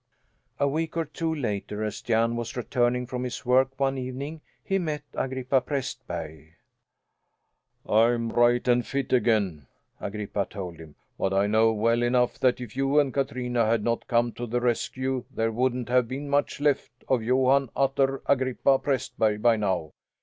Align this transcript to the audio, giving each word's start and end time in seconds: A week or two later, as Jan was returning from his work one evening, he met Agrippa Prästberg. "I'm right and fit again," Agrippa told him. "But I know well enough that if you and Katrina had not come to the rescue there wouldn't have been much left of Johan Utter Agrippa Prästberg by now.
A 0.59 0.67
week 0.67 0.97
or 0.97 1.05
two 1.05 1.31
later, 1.31 1.83
as 1.83 2.01
Jan 2.01 2.35
was 2.35 2.57
returning 2.57 3.05
from 3.05 3.23
his 3.23 3.45
work 3.45 3.79
one 3.79 3.99
evening, 3.99 4.41
he 4.63 4.79
met 4.79 5.03
Agrippa 5.13 5.61
Prästberg. 5.61 6.53
"I'm 7.87 8.29
right 8.31 8.67
and 8.67 8.83
fit 8.83 9.13
again," 9.13 9.67
Agrippa 9.99 10.47
told 10.49 10.77
him. 10.79 10.95
"But 11.19 11.33
I 11.33 11.45
know 11.45 11.71
well 11.71 12.01
enough 12.01 12.39
that 12.39 12.59
if 12.59 12.75
you 12.75 12.99
and 12.99 13.13
Katrina 13.13 13.67
had 13.67 13.83
not 13.83 14.07
come 14.07 14.31
to 14.31 14.47
the 14.47 14.59
rescue 14.59 15.25
there 15.29 15.51
wouldn't 15.51 15.89
have 15.89 16.07
been 16.07 16.27
much 16.31 16.59
left 16.59 16.89
of 17.07 17.21
Johan 17.21 17.69
Utter 17.75 18.23
Agrippa 18.25 18.79
Prästberg 18.79 19.39
by 19.43 19.55
now. 19.55 19.91